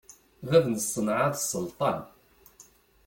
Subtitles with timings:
[0.49, 1.99] Bab n ṣṣenɛa d sselṭan.